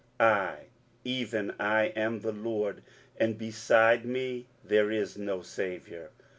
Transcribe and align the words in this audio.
23:043:011 0.19 0.31
I, 0.47 0.59
even 1.05 1.53
I, 1.59 1.83
am 1.95 2.21
the 2.21 2.31
LORD; 2.31 2.81
and 3.17 3.37
beside 3.37 4.03
me 4.03 4.47
there 4.63 4.89
is 4.89 5.15
no 5.15 5.43
saviour. 5.43 6.09